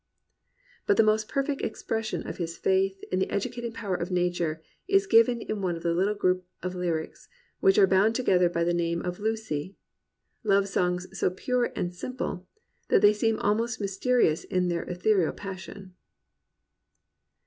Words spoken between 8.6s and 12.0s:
the name of Lucy,— love songs so pure and